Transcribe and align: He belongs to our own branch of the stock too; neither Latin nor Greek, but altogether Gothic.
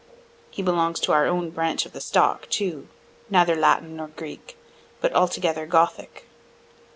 He 0.49 0.63
belongs 0.63 0.99
to 1.01 1.11
our 1.11 1.27
own 1.27 1.51
branch 1.51 1.85
of 1.85 1.93
the 1.93 2.01
stock 2.01 2.49
too; 2.49 2.87
neither 3.29 3.55
Latin 3.55 3.97
nor 3.97 4.07
Greek, 4.07 4.57
but 4.99 5.13
altogether 5.13 5.67
Gothic. 5.67 6.25